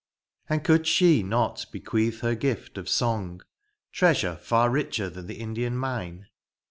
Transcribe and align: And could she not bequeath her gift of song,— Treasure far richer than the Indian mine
And 0.49 0.63
could 0.63 0.87
she 0.87 1.21
not 1.21 1.67
bequeath 1.71 2.21
her 2.21 2.33
gift 2.33 2.79
of 2.79 2.89
song,— 2.89 3.43
Treasure 3.91 4.35
far 4.37 4.71
richer 4.71 5.11
than 5.11 5.27
the 5.27 5.35
Indian 5.37 5.77
mine 5.77 6.25